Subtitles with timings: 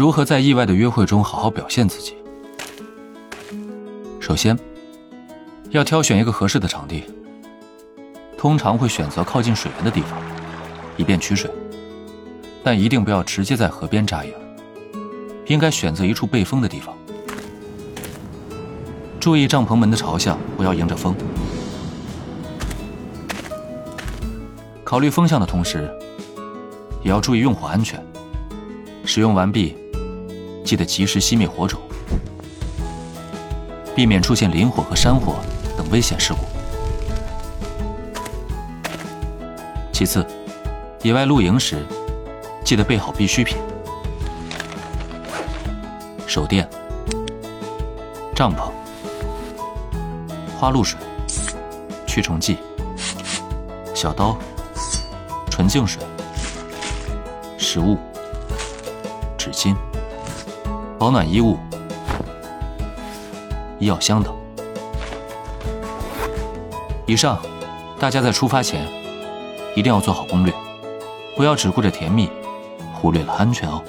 [0.00, 2.14] 如何在意外的约会中好好表现自己？
[4.18, 4.58] 首先，
[5.72, 7.04] 要挑选一个合适的场地，
[8.38, 10.18] 通常会选择靠近水源的地方，
[10.96, 11.50] 以便取水。
[12.64, 14.32] 但一定不要直接在河边扎营，
[15.48, 16.96] 应该选择一处背风的地方。
[19.20, 21.14] 注意帐篷门的朝向，不要迎着风。
[24.82, 25.94] 考虑风向的同时，
[27.04, 28.02] 也要注意用火安全。
[29.04, 29.76] 使用完毕，
[30.70, 31.80] 记得及时熄灭火种，
[33.92, 35.34] 避免出现林火和山火
[35.76, 36.38] 等危险事故。
[39.92, 40.24] 其次，
[41.02, 41.84] 野外露营时，
[42.64, 43.58] 记得备好必需品：
[46.28, 46.70] 手电、
[48.32, 48.70] 帐篷、
[50.56, 51.00] 花露水、
[52.06, 52.58] 驱虫剂、
[53.92, 54.38] 小刀、
[55.50, 56.00] 纯净水、
[57.58, 57.98] 食物。
[59.36, 59.74] 纸巾、
[61.00, 61.56] 保暖衣物、
[63.78, 64.36] 医药箱等。
[67.06, 67.40] 以上，
[67.98, 68.86] 大家在出发前
[69.74, 70.52] 一定要做好攻略，
[71.38, 72.28] 不要只顾着甜蜜，
[72.92, 73.82] 忽略了安全哦。